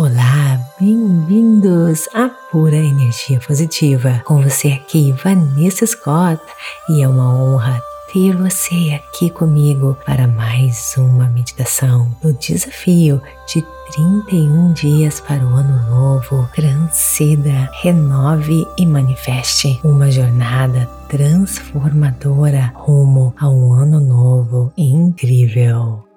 [0.00, 4.22] Olá, bem-vindos à Pura Energia Positiva.
[4.24, 6.40] Com você aqui, Vanessa Scott,
[6.88, 13.62] e é uma honra ter você aqui comigo para mais uma meditação no desafio de
[13.92, 16.48] 31 dias para o ano novo.
[16.54, 26.09] Transcenda, renove e manifeste uma jornada transformadora rumo a um ano novo incrível.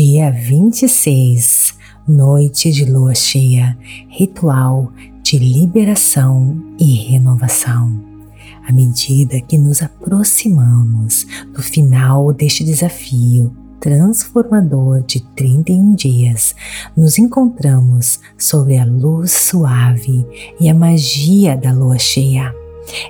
[0.00, 1.74] Dia 26,
[2.06, 3.76] noite de lua cheia,
[4.08, 4.92] ritual
[5.24, 8.00] de liberação e renovação
[8.64, 16.54] à medida que nos aproximamos do final deste desafio transformador de 31 dias,
[16.96, 20.24] nos encontramos sobre a luz suave
[20.60, 22.54] e a magia da lua cheia.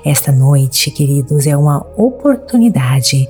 [0.07, 3.29] Esta noite, queridos, é uma oportunidade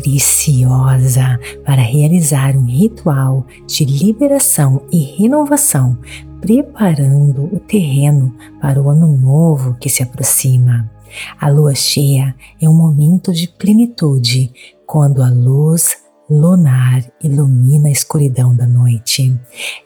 [0.00, 5.98] preciosa para realizar um ritual de liberação e renovação,
[6.40, 10.90] preparando o terreno para o ano novo que se aproxima.
[11.38, 14.52] A lua cheia é um momento de plenitude
[14.86, 19.38] quando a luz lunar ilumina a escuridão da noite.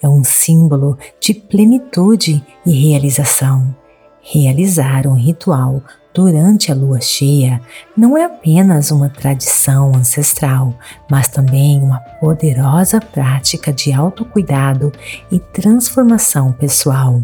[0.03, 3.75] É um símbolo de plenitude e realização.
[4.21, 5.83] Realizar um ritual
[6.15, 7.61] durante a lua cheia
[7.97, 10.73] não é apenas uma tradição ancestral,
[11.11, 14.93] mas também uma poderosa prática de autocuidado
[15.31, 17.21] e transformação pessoal.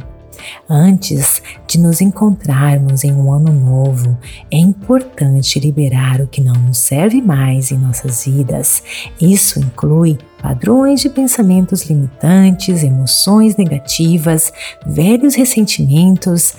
[0.69, 4.17] Antes de nos encontrarmos em um ano novo,
[4.51, 8.83] é importante liberar o que não nos serve mais em nossas vidas.
[9.21, 14.53] Isso inclui padrões de pensamentos limitantes, emoções negativas,
[14.87, 16.55] velhos ressentimentos,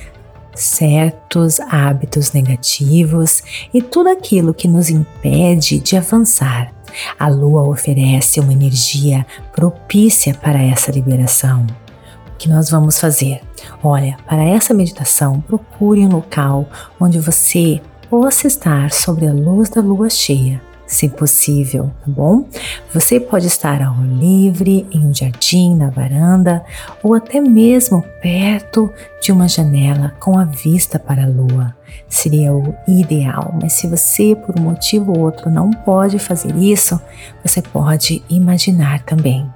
[0.55, 3.41] certos hábitos negativos
[3.73, 6.73] e tudo aquilo que nos impede de avançar.
[7.17, 11.65] A lua oferece uma energia propícia para essa liberação
[12.41, 13.39] que nós vamos fazer?
[13.83, 16.67] Olha, para essa meditação, procure um local
[16.99, 17.79] onde você
[18.09, 20.59] possa estar sobre a luz da lua cheia,
[20.91, 22.43] se possível, tá bom?
[22.93, 26.63] Você pode estar ao livre, em um jardim, na varanda
[27.01, 28.91] ou até mesmo perto
[29.21, 31.73] de uma janela com a vista para a lua.
[32.09, 36.99] Seria o ideal, mas se você por um motivo ou outro não pode fazer isso,
[37.41, 39.49] você pode imaginar também.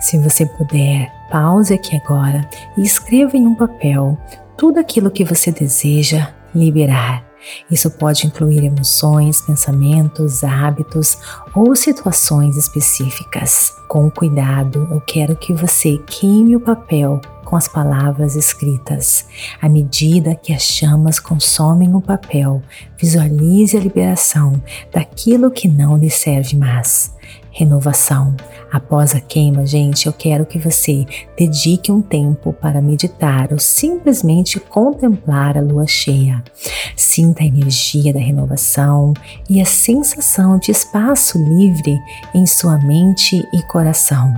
[0.00, 4.16] Se você puder, pause aqui agora e escreva em um papel
[4.56, 7.27] tudo aquilo que você deseja liberar.
[7.70, 11.18] Isso pode incluir emoções, pensamentos, hábitos
[11.54, 13.74] ou situações específicas.
[13.88, 19.24] Com cuidado, eu quero que você queime o papel com as palavras escritas.
[19.60, 22.62] À medida que as chamas consomem o papel,
[22.98, 24.62] visualize a liberação
[24.92, 27.16] daquilo que não lhe serve mais
[27.50, 28.36] renovação.
[28.70, 31.06] Após a queima, gente, eu quero que você
[31.36, 36.44] dedique um tempo para meditar ou simplesmente contemplar a lua cheia.
[36.94, 39.14] Sinta a energia da renovação
[39.48, 41.98] e a sensação de espaço livre
[42.34, 44.34] em sua mente e coração.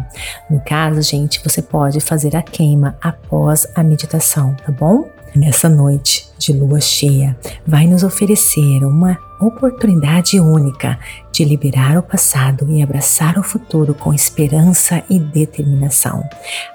[0.48, 5.08] No caso, gente, você pode fazer a queima após a meditação, tá bom?
[5.34, 7.36] Nessa noite de lua cheia,
[7.66, 10.98] vai nos oferecer uma oportunidade única
[11.40, 16.22] de liberar o passado e abraçar o futuro com esperança e determinação.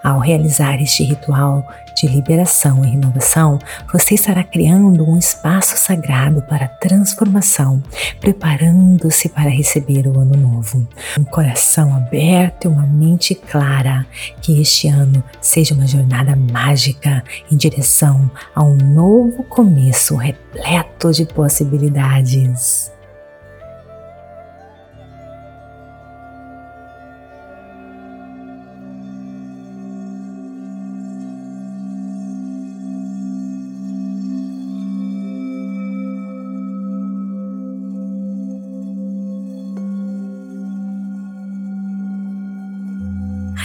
[0.03, 1.63] Ao realizar este ritual
[1.95, 3.59] de liberação e renovação,
[3.93, 7.79] você estará criando um espaço sagrado para transformação,
[8.19, 10.87] preparando-se para receber o ano novo.
[11.19, 14.03] Um coração aberto e uma mente clara.
[14.41, 21.23] Que este ano seja uma jornada mágica em direção a um novo começo repleto de
[21.23, 22.94] possibilidades.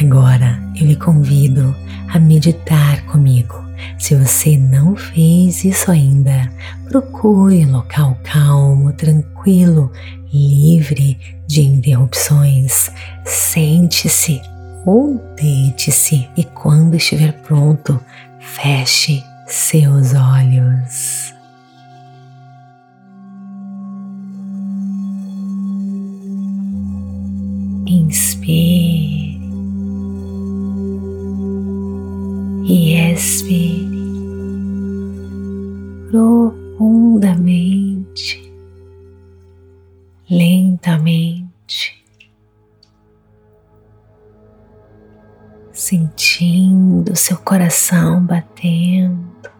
[0.00, 1.76] Agora eu lhe convido
[2.08, 3.54] a meditar comigo.
[3.98, 6.50] Se você não fez isso ainda,
[6.88, 9.92] procure um local calmo, tranquilo,
[10.32, 12.90] livre de interrupções.
[13.26, 14.40] Sente-se
[14.86, 18.00] ou deite-se e quando estiver pronto,
[18.38, 21.34] feche seus olhos.
[27.86, 28.99] Inspire.
[32.70, 33.98] E expire
[36.08, 38.54] profundamente,
[40.30, 41.98] lentamente.
[45.72, 49.50] sentindo seu coração batendo.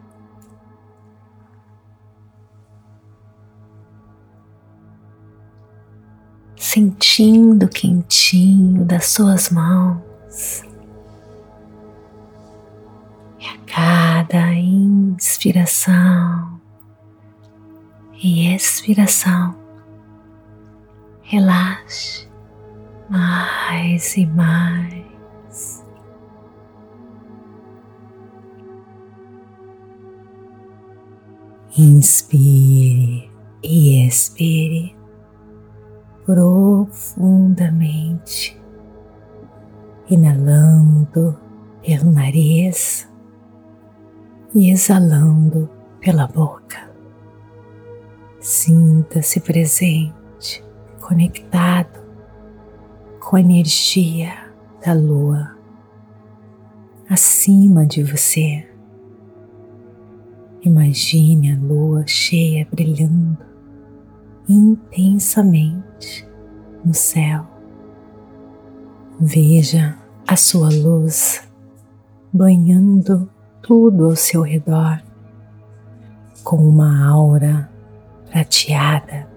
[6.55, 10.70] Sentindo o quentinho das suas mãos.
[14.31, 16.61] Cada inspiração
[18.23, 19.53] e expiração,
[21.21, 22.29] relaxe
[23.09, 25.83] mais e mais.
[31.77, 33.29] Inspire
[33.61, 34.95] e expire
[36.25, 38.57] profundamente,
[40.09, 41.37] inalando
[41.81, 43.10] pelo nariz
[44.53, 45.69] e exalando
[45.99, 46.89] pela boca.
[48.39, 50.63] Sinta-se presente,
[50.99, 51.99] conectado
[53.19, 54.33] com a energia
[54.83, 55.55] da lua
[57.09, 58.67] acima de você.
[60.63, 63.37] Imagine a lua cheia brilhando
[64.47, 66.27] intensamente
[66.83, 67.45] no céu.
[69.19, 71.47] Veja a sua luz
[72.33, 73.29] banhando
[73.61, 75.01] tudo ao seu redor
[76.43, 77.69] com uma aura
[78.29, 79.29] prateada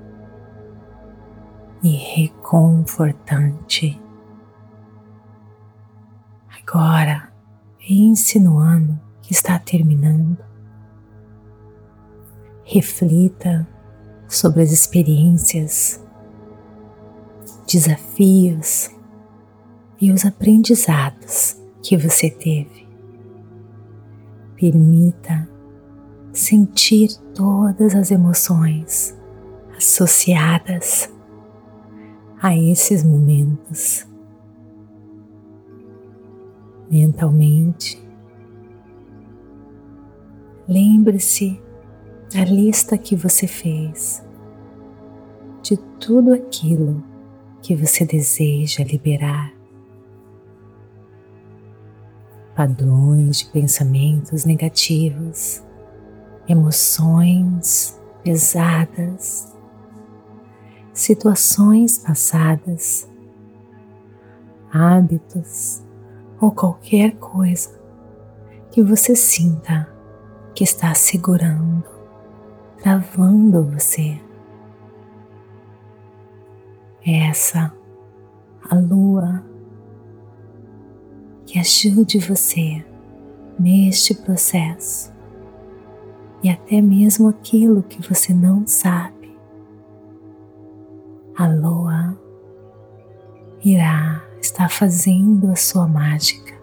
[1.82, 4.00] e reconfortante.
[6.66, 7.30] Agora,
[7.78, 10.38] pense no ano que está terminando.
[12.64, 13.68] Reflita
[14.26, 16.02] sobre as experiências,
[17.66, 18.90] desafios
[20.00, 22.83] e os aprendizados que você teve.
[24.64, 25.46] Permita
[26.32, 29.14] sentir todas as emoções
[29.76, 31.12] associadas
[32.40, 34.06] a esses momentos.
[36.90, 38.02] Mentalmente,
[40.66, 41.60] lembre-se
[42.34, 44.26] da lista que você fez,
[45.62, 47.04] de tudo aquilo
[47.60, 49.53] que você deseja liberar.
[52.54, 55.62] Padrões de pensamentos negativos,
[56.48, 59.52] emoções pesadas,
[60.92, 63.08] situações passadas,
[64.72, 65.82] hábitos
[66.40, 67.70] ou qualquer coisa
[68.70, 69.88] que você sinta
[70.54, 71.84] que está segurando,
[72.82, 74.20] travando você.
[77.04, 77.72] Essa
[78.70, 79.44] a lua
[81.54, 82.84] que ajude você
[83.56, 85.14] neste processo
[86.42, 89.38] e até mesmo aquilo que você não sabe
[91.38, 92.18] a lua
[93.64, 96.60] irá estar fazendo a sua mágica,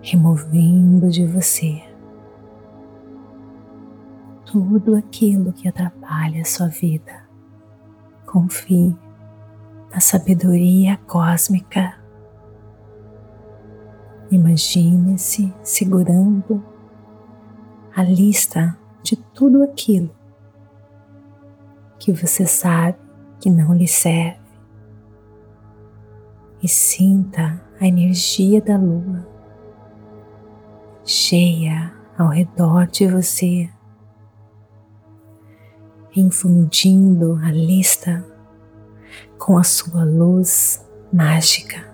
[0.00, 1.78] removendo de você
[4.46, 7.28] tudo aquilo que atrapalha a sua vida.
[8.24, 8.96] Confie
[9.92, 11.99] na sabedoria cósmica.
[14.30, 16.64] Imagine-se segurando
[17.94, 20.10] a lista de tudo aquilo
[21.98, 22.98] que você sabe
[23.40, 24.38] que não lhe serve
[26.62, 29.26] e sinta a energia da lua
[31.04, 33.68] cheia ao redor de você,
[36.14, 38.24] infundindo a lista
[39.38, 41.89] com a sua luz mágica.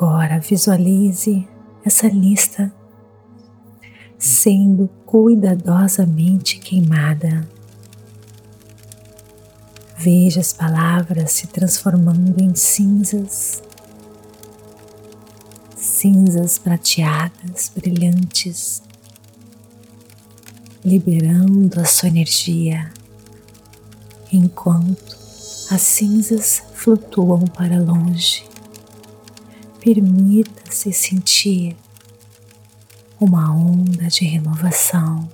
[0.00, 1.44] Agora visualize
[1.84, 2.72] essa lista
[4.16, 7.48] sendo cuidadosamente queimada
[9.96, 13.60] Veja as palavras se transformando em cinzas,
[15.76, 18.80] cinzas prateadas, brilhantes,
[20.84, 22.92] liberando a sua energia,
[24.30, 25.18] enquanto
[25.68, 28.46] as cinzas flutuam para longe.
[29.80, 31.76] Permita-se sentir
[33.20, 35.28] uma onda de renovação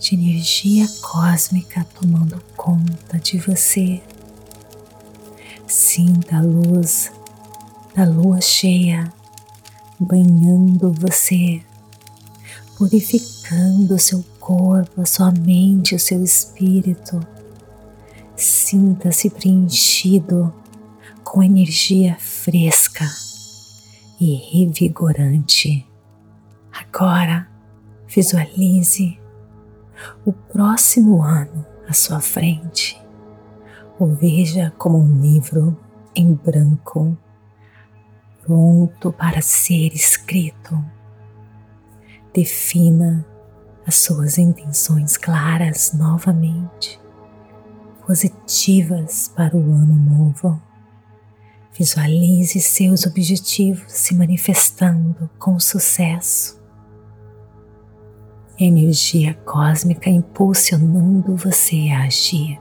[0.00, 4.02] de energia cósmica tomando conta de você.
[5.66, 7.10] Sinta a luz
[7.94, 9.12] da lua cheia
[9.98, 11.62] banhando você,
[12.76, 17.20] purificando seu corpo, a sua mente, o seu espírito.
[18.36, 20.52] Sinta-se preenchido
[21.34, 23.04] com energia fresca
[24.20, 25.84] e revigorante.
[26.72, 27.48] Agora,
[28.06, 29.18] visualize
[30.24, 32.96] o próximo ano à sua frente.
[33.98, 35.76] O veja como um livro
[36.14, 37.18] em branco,
[38.46, 40.84] pronto para ser escrito.
[42.32, 43.26] Defina
[43.84, 47.00] as suas intenções claras novamente,
[48.06, 50.73] positivas para o ano novo.
[51.76, 56.62] Visualize seus objetivos se manifestando com sucesso.
[58.58, 62.60] Energia cósmica impulsionando você a agir.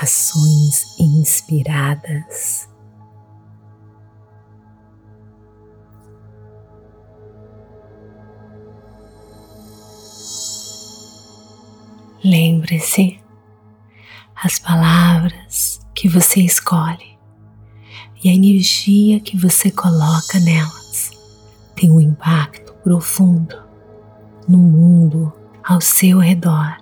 [0.00, 2.70] Ações inspiradas
[12.22, 13.18] Lembre-se,
[14.42, 17.18] as palavras que você escolhe
[18.24, 21.10] e a energia que você coloca nelas
[21.76, 23.54] tem um impacto profundo
[24.48, 25.30] no mundo
[25.62, 26.78] ao seu redor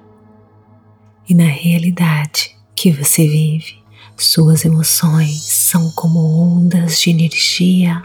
[1.28, 3.82] e na realidade que você vive.
[4.16, 8.04] Suas emoções são como ondas de energia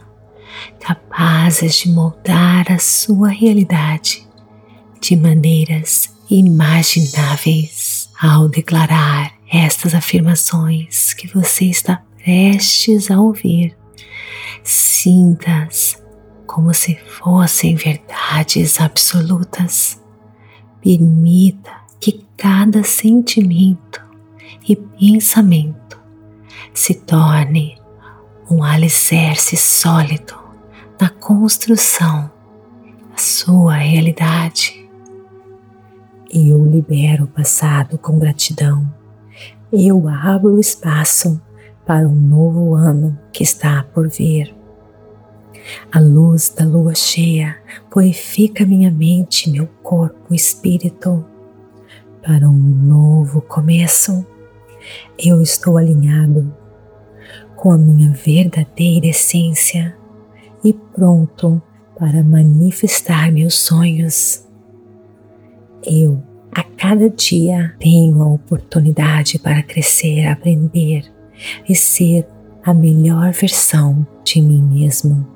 [0.80, 4.28] capazes de moldar a sua realidade
[5.00, 13.78] de maneiras imagináveis ao declarar estas afirmações que você está prestes a ouvir.
[14.64, 16.02] Sintas
[16.48, 20.02] como se fossem verdades absolutas.
[20.82, 24.02] Permita que cada sentimento
[24.68, 26.02] e pensamento
[26.74, 27.80] se torne
[28.50, 30.36] um alicerce sólido
[31.00, 32.32] na construção
[33.12, 34.90] da sua realidade.
[36.32, 39.03] Eu libero o passado com gratidão.
[39.76, 41.42] Eu abro espaço
[41.84, 44.56] para um novo ano que está por vir.
[45.92, 47.58] A luz da lua cheia
[47.90, 51.26] purifica minha mente, meu corpo, espírito
[52.22, 54.24] para um novo começo.
[55.18, 56.56] Eu estou alinhado
[57.56, 59.98] com a minha verdadeira essência
[60.64, 61.60] e pronto
[61.98, 64.48] para manifestar meus sonhos.
[65.84, 66.22] Eu,
[66.56, 71.04] a cada dia, tenho a oportunidade para crescer, aprender
[71.68, 72.28] e ser
[72.64, 75.28] a melhor versão de mim mesmo.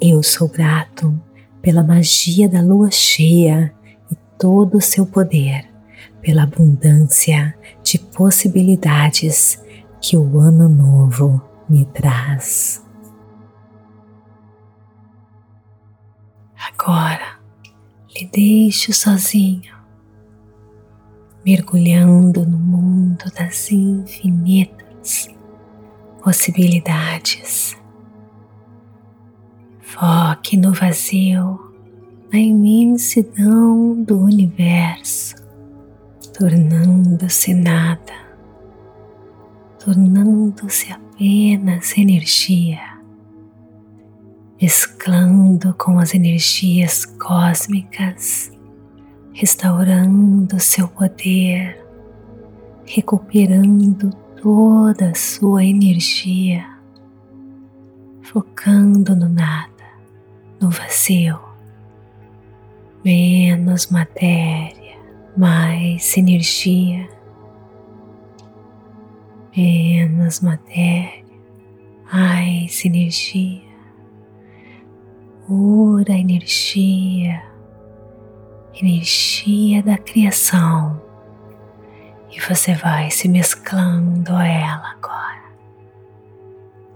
[0.00, 1.20] Eu sou grato
[1.60, 3.74] pela magia da lua cheia
[4.10, 5.66] e todo o seu poder,
[6.20, 9.60] pela abundância de possibilidades
[10.00, 12.82] que o ano novo me traz.
[16.68, 17.38] Agora,
[18.14, 19.75] lhe deixo sozinho,
[21.46, 25.28] mergulhando no mundo das infinitas
[26.20, 27.76] possibilidades.
[29.80, 31.72] Foque no vazio,
[32.32, 35.36] na imensidão do universo,
[36.36, 38.12] tornando-se nada,
[39.78, 42.96] tornando-se apenas energia
[44.60, 48.50] mesclando com as energias cósmicas,
[49.36, 51.78] restaurando seu poder,
[52.86, 54.08] recuperando
[54.40, 56.66] toda a sua energia,
[58.22, 59.84] focando no nada,
[60.58, 61.38] no vazio,
[63.04, 64.96] menos matéria,
[65.36, 67.06] mais energia,
[69.54, 71.22] menos matéria,
[72.10, 73.66] mais energia.
[75.46, 77.42] Pura energia,
[78.78, 81.00] energia da criação,
[82.30, 85.44] e você vai se mesclando a ela agora,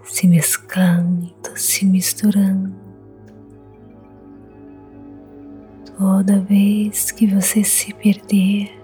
[0.05, 2.75] se mesclando, se misturando.
[5.97, 8.79] Toda vez que você se perder,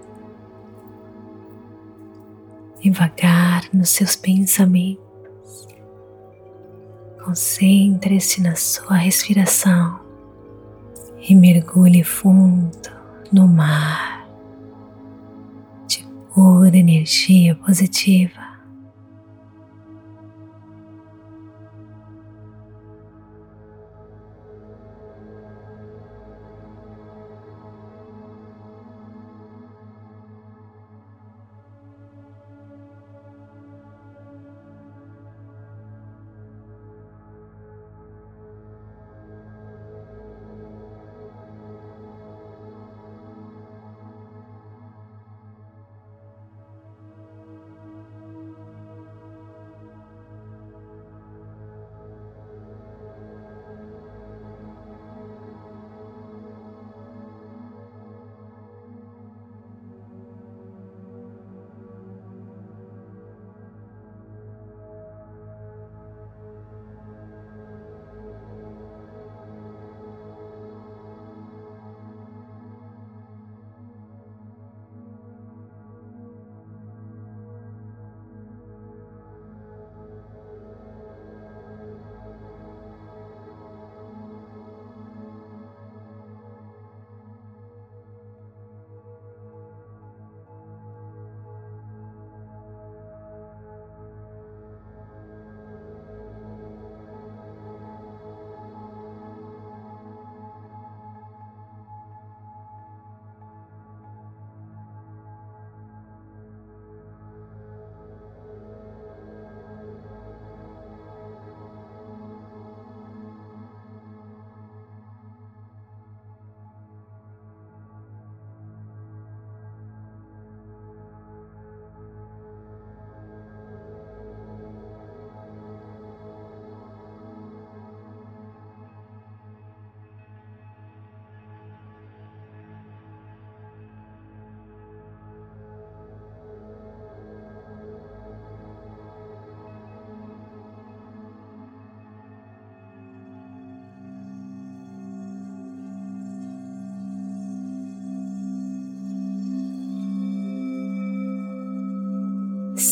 [2.81, 5.07] devagar nos seus pensamentos,
[7.27, 9.99] Concentre-se na sua respiração
[11.29, 12.89] e mergulhe fundo
[13.33, 14.25] no mar
[15.85, 18.46] de pura energia positiva.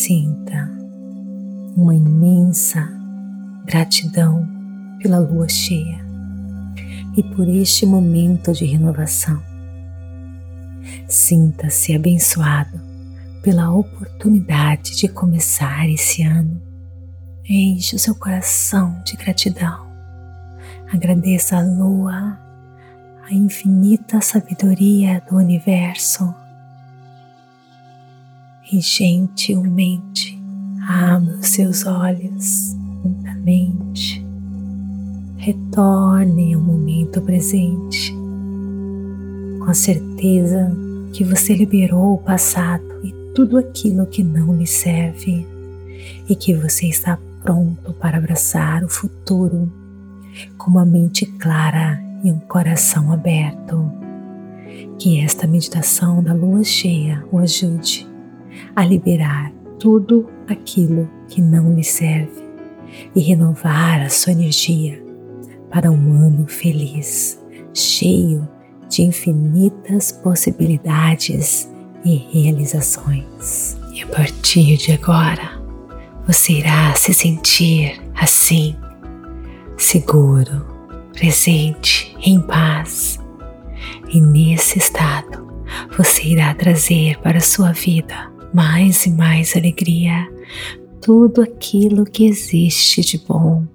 [0.06, 0.70] Sinta
[1.76, 2.88] uma imensa
[3.66, 4.48] gratidão
[5.02, 6.00] pela lua cheia
[7.18, 9.42] e por este momento de renovação.
[11.10, 12.80] Sinta-se abençoado
[13.42, 16.62] pela oportunidade de começar esse ano.
[17.50, 19.88] Enche o seu coração de gratidão.
[20.94, 22.40] Agradeça a lua,
[23.28, 26.32] a infinita sabedoria do universo
[28.72, 30.42] e gentilmente
[30.88, 34.26] abra os seus olhos lentamente.
[35.38, 38.12] Retorne ao momento presente,
[39.60, 40.76] com a certeza
[41.14, 45.46] que você liberou o passado e tudo aquilo que não lhe serve
[46.28, 49.72] e que você está pronto para abraçar o futuro
[50.58, 53.92] com uma mente clara e um coração aberto.
[54.98, 58.15] Que esta meditação da lua cheia o ajude
[58.76, 62.44] a liberar tudo aquilo que não lhe serve
[63.16, 65.04] e renovar a sua energia
[65.70, 67.40] para um ano feliz,
[67.74, 68.48] cheio
[68.90, 71.70] de infinitas possibilidades
[72.04, 73.78] e realizações.
[73.94, 75.62] E a partir de agora,
[76.26, 78.76] você irá se sentir assim,
[79.78, 80.66] seguro,
[81.14, 83.20] presente, em paz.
[84.12, 85.46] E nesse estado,
[85.98, 90.32] você irá trazer para a sua vida mais e mais alegria,
[91.02, 93.66] tudo aquilo que existe de bom,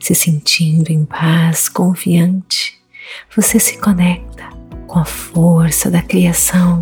[0.00, 2.80] se sentindo em paz, confiante,
[3.36, 4.48] você se conecta
[4.86, 6.80] com a força da criação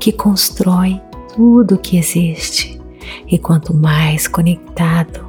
[0.00, 1.00] que constrói
[1.36, 2.80] tudo o que existe.
[3.28, 5.24] E quanto mais conectado,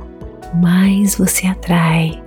[0.55, 2.19] mais você atrai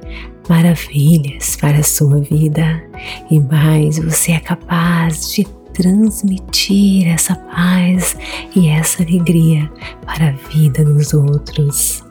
[0.48, 2.84] maravilhas para a sua vida
[3.28, 5.44] e mais você é capaz de
[5.74, 8.16] transmitir essa paz
[8.54, 9.70] e essa alegria
[10.06, 12.02] para a vida dos outros.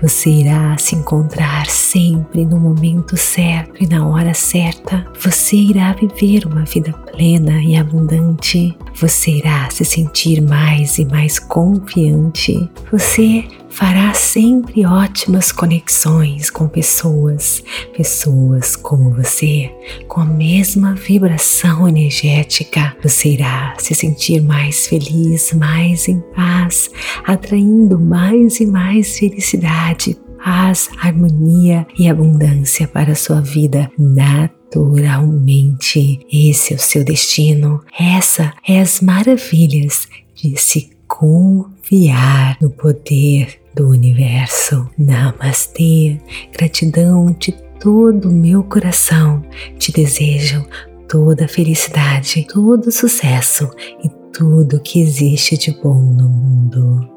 [0.00, 5.04] Você irá se encontrar sempre no momento certo e na hora certa.
[5.20, 8.76] Você irá viver uma vida plena e abundante.
[8.94, 12.70] Você irá se sentir mais e mais confiante.
[12.92, 13.44] Você
[13.76, 17.62] fará sempre ótimas conexões com pessoas,
[17.94, 19.70] pessoas como você,
[20.08, 22.96] com a mesma vibração energética.
[23.02, 26.90] Você irá se sentir mais feliz, mais em paz,
[27.22, 36.20] atraindo mais e mais felicidade, paz, harmonia e abundância para a sua vida naturalmente.
[36.32, 37.82] Esse é o seu destino.
[38.00, 44.88] Essa é as maravilhas de se confiar no poder do universo.
[44.98, 46.18] Namastê,
[46.52, 49.42] gratidão de todo o meu coração.
[49.78, 50.66] Te desejo
[51.06, 53.70] toda felicidade, todo sucesso
[54.02, 57.15] e tudo que existe de bom no mundo.